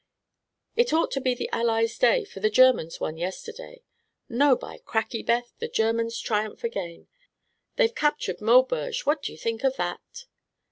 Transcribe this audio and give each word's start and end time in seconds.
"It 0.75 0.93
ought 0.93 1.11
to 1.11 1.21
be 1.21 1.35
the 1.35 1.47
Allies' 1.53 1.95
day, 1.99 2.25
for 2.25 2.39
the 2.39 2.49
Germans 2.49 2.99
won 2.99 3.17
yesterday. 3.17 3.83
No 4.27 4.55
by 4.55 4.79
cracky, 4.79 5.21
Beth 5.21 5.53
the 5.59 5.67
Germans 5.67 6.19
triumph 6.19 6.63
again; 6.63 7.07
they've 7.75 7.93
captured 7.93 8.41
Maubeuge. 8.41 9.05
What 9.05 9.21
do 9.21 9.31
you 9.31 9.37
think 9.37 9.63
of 9.63 9.75
that?" 9.75 10.25